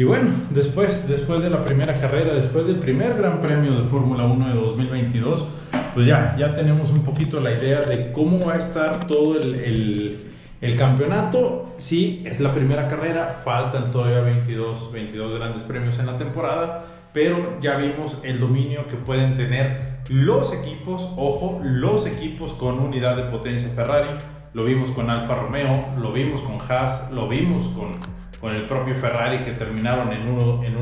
Y 0.00 0.04
bueno, 0.04 0.30
después, 0.48 1.06
después 1.06 1.42
de 1.42 1.50
la 1.50 1.62
primera 1.62 1.92
carrera, 1.92 2.32
después 2.32 2.66
del 2.66 2.76
primer 2.76 3.18
Gran 3.18 3.38
Premio 3.42 3.82
de 3.82 3.86
Fórmula 3.86 4.24
1 4.24 4.48
de 4.48 4.54
2022, 4.54 5.44
pues 5.92 6.06
ya, 6.06 6.34
ya 6.38 6.54
tenemos 6.54 6.90
un 6.90 7.02
poquito 7.02 7.38
la 7.38 7.52
idea 7.52 7.82
de 7.82 8.10
cómo 8.10 8.46
va 8.46 8.54
a 8.54 8.56
estar 8.56 9.06
todo 9.06 9.38
el, 9.38 9.56
el, 9.56 10.32
el 10.62 10.76
campeonato. 10.76 11.74
Sí, 11.76 12.22
es 12.24 12.40
la 12.40 12.50
primera 12.50 12.88
carrera, 12.88 13.42
faltan 13.44 13.92
todavía 13.92 14.22
22, 14.22 14.90
22 14.90 15.34
grandes 15.38 15.64
premios 15.64 15.98
en 15.98 16.06
la 16.06 16.16
temporada, 16.16 16.86
pero 17.12 17.60
ya 17.60 17.76
vimos 17.76 18.22
el 18.24 18.40
dominio 18.40 18.86
que 18.88 18.96
pueden 18.96 19.36
tener 19.36 19.98
los 20.08 20.54
equipos, 20.54 21.12
ojo, 21.18 21.60
los 21.62 22.06
equipos 22.06 22.54
con 22.54 22.78
unidad 22.78 23.16
de 23.16 23.24
potencia 23.24 23.68
Ferrari. 23.74 24.16
Lo 24.54 24.64
vimos 24.64 24.88
con 24.92 25.10
Alfa 25.10 25.34
Romeo, 25.34 25.84
lo 26.00 26.10
vimos 26.10 26.40
con 26.40 26.56
Haas, 26.58 27.10
lo 27.12 27.28
vimos 27.28 27.68
con, 27.76 28.19
con 28.40 28.54
el 28.54 28.66
propio 28.66 28.94
Ferrari 28.94 29.38
que 29.44 29.52
terminaron 29.52 30.12
en 30.12 30.36
1-2 30.36 30.64
en 30.64 30.76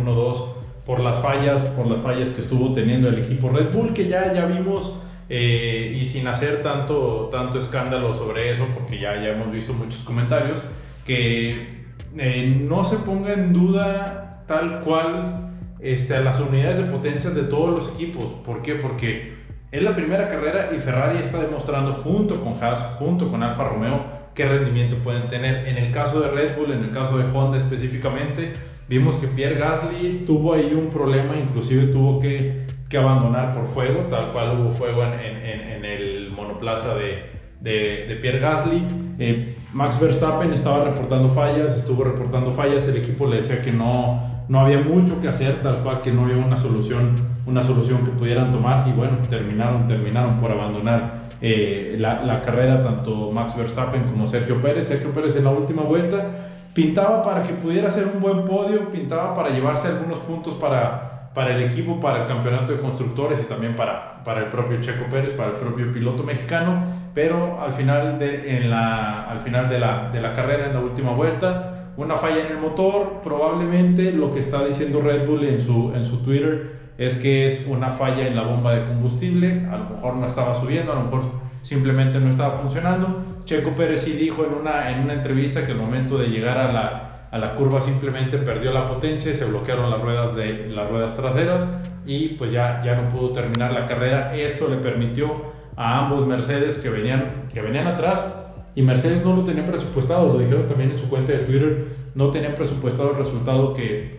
por 0.86 1.00
las 1.00 1.18
fallas, 1.18 1.62
por 1.64 1.86
las 1.86 2.00
fallas 2.00 2.30
que 2.30 2.40
estuvo 2.40 2.72
teniendo 2.72 3.08
el 3.08 3.18
equipo 3.18 3.50
Red 3.50 3.74
Bull, 3.74 3.92
que 3.92 4.08
ya, 4.08 4.32
ya 4.32 4.46
vimos 4.46 4.98
eh, 5.28 5.98
y 6.00 6.04
sin 6.06 6.26
hacer 6.28 6.62
tanto, 6.62 7.28
tanto 7.30 7.58
escándalo 7.58 8.14
sobre 8.14 8.50
eso, 8.50 8.66
porque 8.72 8.98
ya, 8.98 9.14
ya 9.16 9.30
hemos 9.30 9.52
visto 9.52 9.74
muchos 9.74 10.00
comentarios, 10.00 10.62
que 11.04 11.84
eh, 12.16 12.66
no 12.66 12.84
se 12.84 12.96
ponga 12.98 13.34
en 13.34 13.52
duda 13.52 14.44
tal 14.46 14.80
cual 14.80 15.50
este, 15.80 16.18
las 16.20 16.40
unidades 16.40 16.78
de 16.78 16.84
potencia 16.84 17.30
de 17.30 17.42
todos 17.42 17.70
los 17.70 17.94
equipos. 17.94 18.24
¿Por 18.44 18.62
qué? 18.62 18.76
Porque 18.76 19.37
es 19.70 19.82
la 19.82 19.94
primera 19.94 20.28
carrera 20.28 20.70
y 20.74 20.80
Ferrari 20.80 21.18
está 21.18 21.40
demostrando 21.40 21.92
junto 21.92 22.40
con 22.40 22.54
Haas, 22.62 22.96
junto 22.98 23.28
con 23.28 23.42
Alfa 23.42 23.68
Romeo, 23.68 24.00
qué 24.34 24.46
rendimiento 24.48 24.96
pueden 24.96 25.28
tener. 25.28 25.68
En 25.68 25.76
el 25.76 25.92
caso 25.92 26.20
de 26.20 26.30
Red 26.30 26.56
Bull, 26.56 26.72
en 26.72 26.84
el 26.84 26.90
caso 26.90 27.18
de 27.18 27.24
Honda 27.24 27.58
específicamente, 27.58 28.54
vimos 28.88 29.16
que 29.16 29.26
Pierre 29.26 29.56
Gasly 29.56 30.24
tuvo 30.26 30.54
ahí 30.54 30.72
un 30.72 30.90
problema, 30.90 31.36
inclusive 31.36 31.92
tuvo 31.92 32.18
que, 32.20 32.64
que 32.88 32.96
abandonar 32.96 33.54
por 33.54 33.66
fuego, 33.66 34.02
tal 34.08 34.32
cual 34.32 34.58
hubo 34.58 34.70
fuego 34.70 35.02
en, 35.02 35.12
en, 35.12 35.60
en 35.70 35.84
el 35.84 36.30
monoplaza 36.30 36.94
de, 36.94 37.30
de, 37.60 38.06
de 38.08 38.16
Pierre 38.16 38.38
Gasly. 38.38 38.86
Eh, 39.18 39.54
Max 39.74 40.00
Verstappen 40.00 40.52
estaba 40.54 40.84
reportando 40.84 41.28
fallas, 41.28 41.76
estuvo 41.76 42.04
reportando 42.04 42.52
fallas, 42.52 42.88
el 42.88 42.96
equipo 42.96 43.26
le 43.26 43.36
decía 43.36 43.60
que 43.60 43.70
no, 43.70 44.27
no 44.48 44.60
había 44.60 44.80
mucho 44.80 45.20
que 45.20 45.28
hacer, 45.28 45.60
tal 45.60 45.82
cual 45.82 46.00
que 46.00 46.12
no 46.12 46.24
había 46.24 46.44
una 46.44 46.56
solución, 46.56 47.14
una 47.46 47.62
solución 47.62 48.04
que 48.04 48.10
pudieran 48.10 48.50
tomar 48.50 48.88
y 48.88 48.92
bueno, 48.92 49.18
terminaron, 49.28 49.86
terminaron 49.86 50.40
por 50.40 50.52
abandonar 50.52 51.28
eh, 51.40 51.96
la, 51.98 52.22
la, 52.22 52.42
carrera 52.42 52.82
tanto 52.82 53.30
Max 53.30 53.56
Verstappen 53.56 54.04
como 54.04 54.26
Sergio 54.26 54.60
Pérez. 54.60 54.88
Sergio 54.88 55.12
Pérez 55.12 55.36
en 55.36 55.44
la 55.44 55.50
última 55.50 55.82
vuelta 55.82 56.26
pintaba 56.74 57.22
para 57.22 57.42
que 57.42 57.54
pudiera 57.54 57.90
ser 57.90 58.06
un 58.06 58.20
buen 58.20 58.44
podio, 58.44 58.90
pintaba 58.90 59.34
para 59.34 59.50
llevarse 59.50 59.88
algunos 59.88 60.18
puntos 60.20 60.54
para, 60.54 61.30
para 61.34 61.54
el 61.54 61.62
equipo, 61.62 62.00
para 62.00 62.22
el 62.22 62.26
campeonato 62.26 62.72
de 62.72 62.78
constructores 62.78 63.40
y 63.40 63.44
también 63.44 63.76
para, 63.76 64.22
para 64.24 64.40
el 64.40 64.46
propio 64.46 64.80
Checo 64.80 65.04
Pérez, 65.10 65.32
para 65.32 65.50
el 65.50 65.56
propio 65.56 65.92
piloto 65.92 66.22
mexicano, 66.22 66.82
pero 67.14 67.60
al 67.60 67.72
final 67.72 68.18
de, 68.18 68.58
en 68.58 68.70
la, 68.70 69.24
al 69.24 69.40
final 69.40 69.68
de, 69.68 69.78
la, 69.78 70.10
de 70.12 70.20
la 70.20 70.34
carrera, 70.34 70.66
en 70.66 70.74
la 70.74 70.80
última 70.80 71.10
vuelta, 71.10 71.77
una 71.98 72.16
falla 72.16 72.46
en 72.46 72.52
el 72.52 72.58
motor, 72.58 73.20
probablemente 73.24 74.12
lo 74.12 74.32
que 74.32 74.38
está 74.38 74.64
diciendo 74.64 75.00
Red 75.00 75.26
Bull 75.26 75.44
en 75.44 75.60
su, 75.60 75.92
en 75.94 76.04
su 76.04 76.18
Twitter 76.18 76.78
es 76.96 77.16
que 77.16 77.44
es 77.44 77.66
una 77.66 77.90
falla 77.90 78.26
en 78.26 78.36
la 78.36 78.42
bomba 78.42 78.72
de 78.74 78.86
combustible, 78.86 79.66
a 79.68 79.78
lo 79.78 79.90
mejor 79.90 80.14
no 80.14 80.26
estaba 80.26 80.54
subiendo, 80.54 80.92
a 80.92 80.94
lo 80.94 81.02
mejor 81.02 81.22
simplemente 81.62 82.20
no 82.20 82.30
estaba 82.30 82.54
funcionando. 82.54 83.24
Checo 83.44 83.70
Pérez 83.70 84.02
sí 84.02 84.12
dijo 84.12 84.44
en 84.44 84.54
una, 84.54 84.90
en 84.90 85.00
una 85.00 85.14
entrevista 85.14 85.66
que 85.66 85.72
al 85.72 85.78
momento 85.78 86.18
de 86.18 86.28
llegar 86.28 86.56
a 86.58 86.72
la, 86.72 87.28
a 87.32 87.38
la 87.38 87.56
curva 87.56 87.80
simplemente 87.80 88.38
perdió 88.38 88.70
la 88.70 88.86
potencia 88.86 89.32
y 89.32 89.34
se 89.34 89.46
bloquearon 89.46 89.90
las 89.90 90.00
ruedas, 90.00 90.36
de, 90.36 90.68
las 90.68 90.88
ruedas 90.88 91.16
traseras 91.16 91.80
y 92.06 92.28
pues 92.30 92.52
ya, 92.52 92.80
ya 92.84 92.94
no 92.94 93.08
pudo 93.08 93.30
terminar 93.30 93.72
la 93.72 93.86
carrera. 93.86 94.36
Esto 94.36 94.68
le 94.68 94.76
permitió 94.76 95.34
a 95.76 95.98
ambos 95.98 96.28
Mercedes 96.28 96.78
que 96.78 96.90
venían, 96.90 97.48
que 97.52 97.60
venían 97.60 97.88
atrás 97.88 98.47
y 98.78 98.82
Mercedes 98.82 99.24
no 99.24 99.34
lo 99.34 99.42
tenía 99.42 99.66
presupuestado, 99.66 100.28
lo 100.28 100.38
dijeron 100.38 100.68
también 100.68 100.92
en 100.92 100.98
su 100.98 101.08
cuenta 101.08 101.32
de 101.32 101.40
Twitter, 101.40 101.88
no 102.14 102.30
tenían 102.30 102.54
presupuestado 102.54 103.10
el 103.10 103.16
resultado 103.16 103.74
que, 103.74 104.14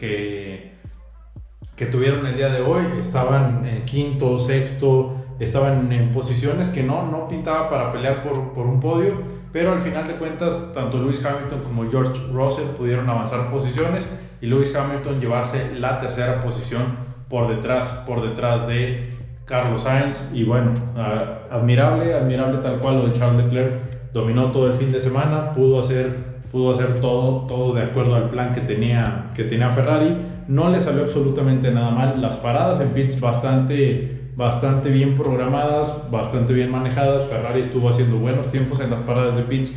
que, 1.77 1.85
tuvieron 1.85 2.27
el 2.27 2.35
día 2.35 2.49
de 2.49 2.61
hoy, 2.61 2.83
estaban 2.99 3.65
en 3.65 3.85
quinto, 3.85 4.37
sexto, 4.37 5.15
estaban 5.39 5.89
en 5.93 6.11
posiciones 6.11 6.67
que 6.67 6.83
no, 6.83 7.09
no 7.09 7.29
pintaba 7.29 7.69
para 7.69 7.93
pelear 7.93 8.21
por, 8.21 8.51
por 8.51 8.67
un 8.67 8.81
podio, 8.81 9.21
pero 9.53 9.71
al 9.71 9.79
final 9.79 10.05
de 10.05 10.15
cuentas 10.15 10.73
tanto 10.75 10.97
Lewis 10.97 11.25
Hamilton 11.25 11.61
como 11.63 11.89
George 11.89 12.19
Russell 12.33 12.67
pudieron 12.77 13.09
avanzar 13.09 13.49
posiciones 13.49 14.13
y 14.41 14.47
Lewis 14.47 14.75
Hamilton 14.75 15.21
llevarse 15.21 15.73
la 15.79 16.01
tercera 16.01 16.41
posición 16.41 16.83
por 17.29 17.47
detrás, 17.47 18.03
por 18.05 18.21
detrás 18.21 18.67
de 18.67 19.09
Carlos 19.45 19.83
Sainz. 19.83 20.29
Y 20.33 20.43
bueno, 20.43 20.73
admirable, 21.49 22.13
admirable 22.13 22.57
tal 22.57 22.79
cual 22.79 22.97
lo 22.97 23.07
de 23.07 23.13
Charles 23.13 23.45
Leclerc 23.45 23.98
dominó 24.13 24.51
todo 24.51 24.67
el 24.67 24.73
fin 24.73 24.89
de 24.89 24.99
semana, 24.99 25.53
pudo 25.53 25.81
hacer, 25.81 26.41
pudo 26.51 26.71
hacer 26.71 26.99
todo, 26.99 27.45
todo 27.47 27.73
de 27.73 27.83
acuerdo 27.83 28.15
al 28.15 28.29
plan 28.29 28.53
que 28.53 28.61
tenía, 28.61 29.27
que 29.35 29.43
tenía 29.43 29.69
Ferrari. 29.71 30.15
No 30.47 30.69
le 30.69 30.79
salió 30.79 31.03
absolutamente 31.03 31.71
nada 31.71 31.91
mal. 31.91 32.21
Las 32.21 32.37
paradas 32.37 32.79
en 32.81 32.89
pits 32.89 33.19
bastante, 33.19 34.31
bastante 34.35 34.89
bien 34.89 35.15
programadas, 35.15 36.09
bastante 36.09 36.53
bien 36.53 36.71
manejadas. 36.71 37.23
Ferrari 37.29 37.61
estuvo 37.61 37.89
haciendo 37.89 38.17
buenos 38.17 38.49
tiempos 38.51 38.79
en 38.79 38.89
las 38.89 39.01
paradas 39.01 39.35
de 39.35 39.43
pits, 39.43 39.71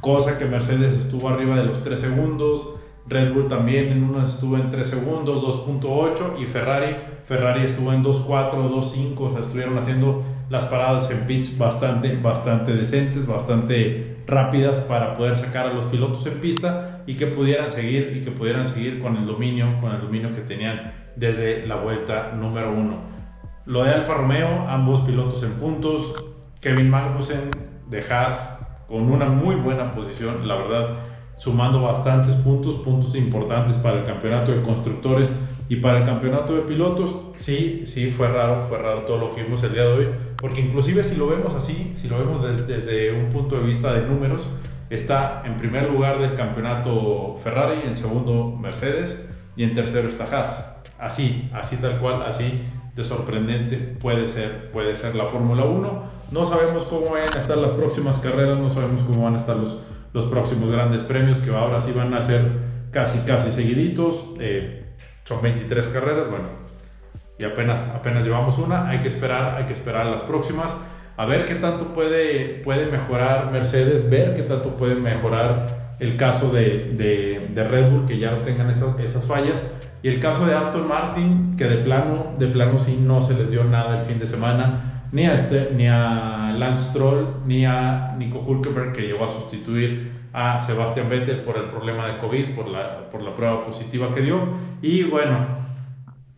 cosa 0.00 0.38
que 0.38 0.46
Mercedes 0.46 0.94
estuvo 0.94 1.28
arriba 1.28 1.56
de 1.56 1.64
los 1.64 1.82
3 1.82 2.00
segundos. 2.00 2.74
Red 3.06 3.34
Bull 3.34 3.48
también 3.48 3.88
en 3.88 4.02
unas 4.02 4.34
estuvo 4.34 4.56
en 4.56 4.70
3 4.70 4.86
segundos, 4.86 5.42
2.8 5.42 6.40
y 6.40 6.46
Ferrari, 6.46 6.96
Ferrari 7.24 7.64
estuvo 7.64 7.92
en 7.92 8.02
2.4, 8.02 8.70
2.5, 8.70 9.20
o 9.20 9.30
sea, 9.30 9.40
estuvieron 9.40 9.76
haciendo 9.76 10.22
las 10.48 10.66
paradas 10.66 11.10
en 11.10 11.26
pits 11.26 11.56
bastante, 11.56 12.16
bastante 12.16 12.72
decentes, 12.72 13.26
bastante 13.26 14.18
rápidas 14.26 14.78
para 14.80 15.14
poder 15.14 15.36
sacar 15.36 15.66
a 15.66 15.72
los 15.72 15.84
pilotos 15.84 16.26
en 16.26 16.40
pista 16.40 17.02
y 17.06 17.16
que 17.16 17.26
pudieran 17.26 17.70
seguir 17.70 18.16
y 18.16 18.24
que 18.24 18.30
pudieran 18.30 18.66
seguir 18.66 19.00
con 19.00 19.16
el 19.16 19.26
dominio, 19.26 19.80
con 19.80 19.92
el 19.92 20.00
dominio 20.00 20.32
que 20.32 20.40
tenían 20.40 20.92
desde 21.16 21.66
la 21.66 21.76
vuelta 21.76 22.32
número 22.34 22.72
uno. 22.72 22.98
Lo 23.66 23.84
de 23.84 23.92
Alfa 23.92 24.14
Romeo, 24.14 24.66
ambos 24.68 25.00
pilotos 25.00 25.42
en 25.42 25.52
puntos, 25.52 26.24
Kevin 26.60 26.90
Magnussen 26.90 27.50
de 27.88 28.02
Haas 28.10 28.58
con 28.88 29.10
una 29.10 29.26
muy 29.26 29.54
buena 29.56 29.90
posición, 29.90 30.46
la 30.46 30.56
verdad, 30.56 30.88
sumando 31.36 31.82
bastantes 31.82 32.34
puntos, 32.36 32.76
puntos 32.76 33.14
importantes 33.14 33.76
para 33.78 34.00
el 34.00 34.04
campeonato 34.04 34.52
de 34.52 34.62
constructores 34.62 35.30
y 35.68 35.76
para 35.76 35.98
el 35.98 36.04
campeonato 36.04 36.54
de 36.54 36.62
pilotos, 36.62 37.16
sí, 37.36 37.82
sí, 37.86 38.10
fue 38.10 38.28
raro, 38.28 38.60
fue 38.60 38.78
raro 38.78 39.00
todo 39.00 39.18
lo 39.18 39.34
que 39.34 39.42
vimos 39.42 39.62
el 39.62 39.72
día 39.72 39.82
de 39.82 39.92
hoy, 39.92 40.08
porque 40.36 40.60
inclusive 40.60 41.02
si 41.02 41.16
lo 41.16 41.26
vemos 41.26 41.54
así, 41.54 41.92
si 41.96 42.08
lo 42.08 42.18
vemos 42.18 42.42
desde 42.66 43.12
un 43.12 43.30
punto 43.30 43.56
de 43.56 43.66
vista 43.66 43.92
de 43.94 44.06
números, 44.06 44.46
está 44.90 45.42
en 45.46 45.56
primer 45.56 45.90
lugar 45.90 46.20
del 46.20 46.34
campeonato 46.34 47.36
Ferrari, 47.42 47.80
en 47.86 47.96
segundo 47.96 48.56
Mercedes 48.58 49.30
y 49.56 49.64
en 49.64 49.74
tercero 49.74 50.08
está 50.08 50.24
Haas. 50.24 50.70
Así, 50.98 51.48
así 51.52 51.76
tal 51.78 51.98
cual, 51.98 52.22
así 52.22 52.60
de 52.94 53.02
sorprendente 53.02 53.76
puede 54.00 54.28
ser, 54.28 54.70
puede 54.70 54.94
ser 54.94 55.16
la 55.16 55.24
Fórmula 55.24 55.64
1. 55.64 56.02
No 56.30 56.46
sabemos 56.46 56.84
cómo 56.84 57.10
van 57.10 57.34
a 57.34 57.38
estar 57.38 57.56
las 57.58 57.72
próximas 57.72 58.18
carreras, 58.18 58.58
no 58.58 58.72
sabemos 58.72 59.02
cómo 59.02 59.24
van 59.24 59.34
a 59.34 59.38
estar 59.38 59.56
los, 59.56 59.78
los 60.12 60.26
próximos 60.26 60.70
grandes 60.70 61.02
premios 61.02 61.38
que 61.38 61.50
ahora 61.50 61.80
sí 61.80 61.92
van 61.92 62.14
a 62.14 62.20
ser 62.20 62.50
casi, 62.90 63.18
casi 63.20 63.50
seguiditos. 63.50 64.14
Eh, 64.38 64.84
son 65.24 65.42
23 65.42 65.86
carreras, 65.88 66.28
bueno, 66.30 66.48
y 67.38 67.44
apenas, 67.44 67.88
apenas 67.90 68.24
llevamos 68.24 68.58
una, 68.58 68.88
hay 68.88 69.00
que 69.00 69.08
esperar, 69.08 69.56
hay 69.56 69.64
que 69.64 69.72
esperar 69.72 70.06
las 70.06 70.22
próximas, 70.22 70.78
a 71.16 71.26
ver 71.26 71.44
qué 71.44 71.56
tanto 71.56 71.92
puede, 71.92 72.60
puede 72.62 72.90
mejorar 72.90 73.50
Mercedes, 73.50 74.08
ver 74.08 74.34
qué 74.34 74.42
tanto 74.42 74.76
puede 74.76 74.94
mejorar 74.94 75.84
el 76.00 76.16
caso 76.16 76.50
de, 76.50 76.92
de, 76.96 77.48
de 77.50 77.64
Red 77.64 77.90
Bull, 77.90 78.06
que 78.06 78.18
ya 78.18 78.32
no 78.32 78.38
tengan 78.38 78.70
esas, 78.70 78.98
esas, 78.98 79.24
fallas, 79.26 79.72
y 80.02 80.08
el 80.08 80.20
caso 80.20 80.46
de 80.46 80.54
Aston 80.54 80.86
Martin, 80.86 81.56
que 81.56 81.64
de 81.64 81.76
plano, 81.78 82.34
de 82.38 82.48
plano 82.48 82.78
sí 82.78 82.98
no 83.00 83.22
se 83.22 83.34
les 83.34 83.50
dio 83.50 83.64
nada 83.64 83.94
el 83.94 84.02
fin 84.02 84.18
de 84.18 84.26
semana, 84.26 84.93
ni 85.14 85.26
a, 85.26 85.34
este, 85.36 85.70
ni 85.76 85.86
a 85.86 86.52
Lance 86.58 86.90
Stroll, 86.90 87.36
ni 87.46 87.64
a 87.64 88.14
Nico 88.18 88.40
Hulkenberg, 88.40 88.92
que 88.92 89.02
llegó 89.02 89.24
a 89.24 89.28
sustituir 89.28 90.12
a 90.32 90.60
Sebastián 90.60 91.08
Vettel 91.08 91.42
por 91.42 91.56
el 91.56 91.66
problema 91.66 92.08
de 92.08 92.18
COVID, 92.18 92.56
por 92.56 92.66
la, 92.66 93.08
por 93.10 93.22
la 93.22 93.32
prueba 93.36 93.62
positiva 93.62 94.12
que 94.12 94.22
dio. 94.22 94.40
Y 94.82 95.04
bueno, 95.04 95.38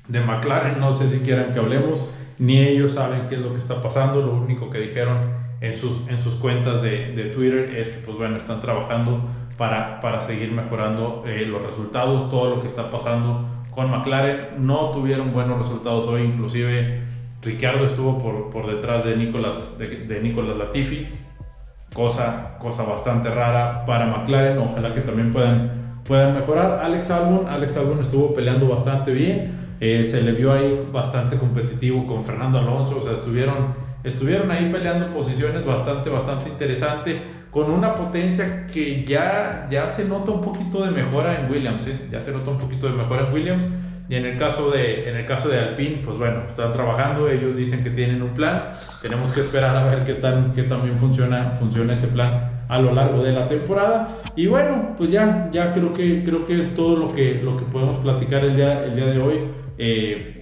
de 0.08 0.20
McLaren 0.20 0.78
no 0.78 0.93
sé 0.93 1.08
si 1.08 1.20
quieran 1.20 1.55
que 1.55 1.58
hablemos, 1.58 2.05
ni 2.38 2.58
ellos 2.58 2.93
saben 2.93 3.28
qué 3.31 3.37
es 3.37 3.40
lo 3.40 3.55
que 3.55 3.61
está 3.61 3.81
pasando, 3.81 4.20
lo 4.20 4.34
único 4.34 4.69
que 4.69 4.78
dijeron 4.78 5.17
en 5.62 5.75
sus, 5.75 6.06
en 6.08 6.20
sus 6.20 6.34
cuentas 6.34 6.82
de, 6.82 7.12
de 7.12 7.25
Twitter 7.31 7.76
es 7.78 7.88
que 7.88 8.05
pues 8.05 8.19
bueno, 8.19 8.37
están 8.37 8.61
trabajando 8.61 9.23
para, 9.56 10.02
para 10.02 10.20
seguir 10.20 10.52
mejorando 10.52 11.25
eh, 11.26 11.46
los 11.46 11.64
resultados, 11.64 12.31
todo 12.31 12.56
lo 12.56 12.61
que 12.61 12.67
está 12.67 12.90
pasando 12.90 13.49
con 13.70 13.90
McLaren, 13.90 14.67
no 14.67 14.90
tuvieron 14.90 15.32
buenos 15.32 15.56
resultados 15.56 16.06
hoy, 16.08 16.25
inclusive 16.25 17.05
Ricciardo 17.42 17.86
estuvo 17.86 18.18
por, 18.18 18.50
por 18.50 18.66
detrás 18.66 19.04
de 19.04 19.16
Nicolas, 19.16 19.78
de, 19.78 19.86
de 19.86 20.54
Latifi, 20.58 21.08
cosa, 21.94 22.56
cosa 22.58 22.84
bastante 22.84 23.30
rara 23.30 23.84
para 23.86 24.06
McLaren. 24.06 24.58
Ojalá 24.58 24.94
que 24.94 25.00
también 25.00 25.32
puedan, 25.32 26.00
puedan 26.04 26.34
mejorar. 26.34 26.80
Alex 26.82 27.10
Albon, 27.10 27.48
Alex 27.48 27.76
Albon 27.76 28.00
estuvo 28.00 28.34
peleando 28.34 28.68
bastante 28.68 29.12
bien, 29.12 29.52
eh, 29.80 30.06
se 30.10 30.22
le 30.22 30.32
vio 30.32 30.52
ahí 30.52 30.88
bastante 30.92 31.36
competitivo 31.36 32.06
con 32.06 32.24
Fernando 32.24 32.58
Alonso, 32.58 32.98
o 32.98 33.02
sea, 33.02 33.12
estuvieron, 33.12 33.74
estuvieron 34.04 34.50
ahí 34.50 34.70
peleando 34.72 35.10
posiciones 35.10 35.64
bastante, 35.64 36.10
bastante 36.10 36.48
interesante, 36.48 37.20
con 37.50 37.70
una 37.70 37.94
potencia 37.94 38.66
que 38.66 39.04
ya, 39.04 39.68
ya 39.70 39.88
se 39.88 40.06
nota 40.06 40.32
un 40.32 40.40
poquito 40.42 40.84
de 40.84 40.90
mejora 40.90 41.40
en 41.40 41.50
Williams, 41.50 41.86
¿eh? 41.86 41.98
ya 42.10 42.20
se 42.20 42.32
nota 42.32 42.50
un 42.50 42.58
poquito 42.58 42.86
de 42.86 42.92
mejora 42.94 43.28
en 43.28 43.32
Williams. 43.32 43.70
Y 44.08 44.14
en 44.14 44.24
el 44.24 44.36
caso 44.36 44.70
de, 44.70 45.08
en 45.08 45.16
el 45.16 45.26
caso 45.26 45.48
de 45.48 45.58
Alpine, 45.58 46.02
pues 46.04 46.16
bueno, 46.16 46.42
están 46.46 46.72
trabajando, 46.72 47.28
ellos 47.28 47.56
dicen 47.56 47.82
que 47.82 47.90
tienen 47.90 48.22
un 48.22 48.30
plan, 48.30 48.72
tenemos 49.02 49.32
que 49.32 49.40
esperar 49.40 49.76
a 49.76 49.84
ver 49.84 50.04
qué, 50.04 50.14
tal, 50.14 50.52
qué 50.54 50.62
también 50.62 50.98
funciona, 50.98 51.56
funciona 51.58 51.94
ese 51.94 52.08
plan 52.08 52.64
a 52.68 52.80
lo 52.80 52.94
largo 52.94 53.22
de 53.22 53.32
la 53.32 53.48
temporada. 53.48 54.22
Y 54.36 54.46
bueno, 54.46 54.94
pues 54.96 55.10
ya, 55.10 55.48
ya 55.52 55.72
creo, 55.72 55.92
que, 55.92 56.22
creo 56.24 56.46
que 56.46 56.60
es 56.60 56.74
todo 56.74 56.96
lo 56.96 57.08
que, 57.08 57.40
lo 57.42 57.56
que 57.56 57.64
podemos 57.64 57.98
platicar 57.98 58.44
el 58.44 58.56
día, 58.56 58.84
el 58.84 58.94
día 58.94 59.06
de 59.06 59.20
hoy. 59.20 59.40
Eh, 59.78 60.32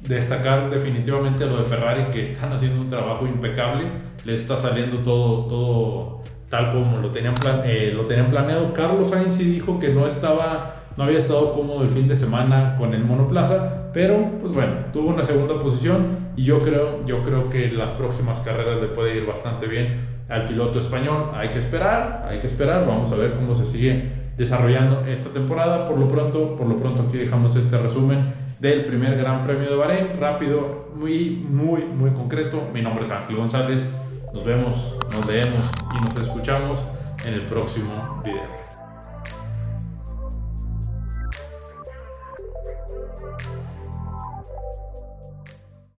destacar 0.00 0.70
definitivamente 0.70 1.44
lo 1.44 1.58
de 1.58 1.64
Ferrari, 1.64 2.04
que 2.10 2.22
están 2.22 2.52
haciendo 2.52 2.80
un 2.80 2.88
trabajo 2.88 3.26
impecable, 3.26 3.88
les 4.24 4.42
está 4.42 4.58
saliendo 4.58 4.98
todo, 4.98 5.46
todo 5.46 6.22
tal 6.48 6.70
como 6.70 6.98
lo 6.98 7.10
tenían, 7.10 7.34
eh, 7.64 7.92
lo 7.94 8.04
tenían 8.04 8.30
planeado. 8.30 8.72
Carlos 8.72 9.10
Sainz 9.10 9.34
sí 9.34 9.44
dijo 9.44 9.78
que 9.78 9.88
no 9.88 10.06
estaba 10.06 10.77
no 10.98 11.04
había 11.04 11.18
estado 11.18 11.52
cómodo 11.52 11.84
el 11.84 11.90
fin 11.90 12.08
de 12.08 12.16
semana 12.16 12.76
con 12.76 12.92
el 12.92 13.04
monoplaza, 13.04 13.92
pero 13.94 14.26
pues 14.40 14.52
bueno, 14.52 14.74
tuvo 14.92 15.10
una 15.10 15.22
segunda 15.22 15.54
posición 15.54 16.30
y 16.34 16.42
yo 16.42 16.58
creo, 16.58 17.06
yo 17.06 17.22
creo 17.22 17.48
que 17.48 17.70
las 17.70 17.92
próximas 17.92 18.40
carreras 18.40 18.80
le 18.80 18.88
puede 18.88 19.16
ir 19.16 19.24
bastante 19.24 19.68
bien 19.68 19.94
al 20.28 20.46
piloto 20.46 20.80
español. 20.80 21.30
Hay 21.34 21.50
que 21.50 21.60
esperar, 21.60 22.26
hay 22.28 22.40
que 22.40 22.48
esperar, 22.48 22.84
vamos 22.84 23.12
a 23.12 23.14
ver 23.14 23.34
cómo 23.34 23.54
se 23.54 23.64
sigue 23.64 24.10
desarrollando 24.36 25.06
esta 25.06 25.30
temporada. 25.30 25.86
Por 25.86 25.98
lo 25.98 26.08
pronto, 26.08 26.56
por 26.56 26.66
lo 26.66 26.76
pronto 26.76 27.02
aquí 27.02 27.16
dejamos 27.16 27.54
este 27.54 27.78
resumen 27.78 28.34
del 28.58 28.84
primer 28.84 29.16
Gran 29.16 29.46
Premio 29.46 29.70
de 29.70 29.76
Bahrein, 29.76 30.08
rápido, 30.18 30.88
muy, 30.96 31.46
muy, 31.48 31.84
muy 31.84 32.10
concreto. 32.10 32.60
Mi 32.74 32.82
nombre 32.82 33.04
es 33.04 33.10
Ángel 33.12 33.36
González. 33.36 33.88
Nos 34.34 34.44
vemos, 34.44 34.98
nos 35.12 35.24
leemos 35.28 35.70
y 35.96 36.04
nos 36.04 36.26
escuchamos 36.26 36.84
en 37.24 37.34
el 37.34 37.42
próximo 37.42 38.20
video. 38.24 38.67